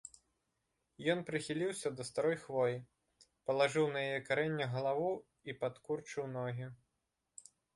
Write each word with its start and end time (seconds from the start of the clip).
Ён 1.13 1.19
прыхіліўся 1.27 1.89
да 1.99 2.03
старой 2.09 2.37
хвоі, 2.47 2.77
палажыў 3.49 3.85
на 3.93 3.99
яе 4.09 4.19
карэннях 4.31 4.69
галаву 4.79 5.11
і 5.49 5.59
падкурчыў 5.63 6.23
ногі. 6.37 6.67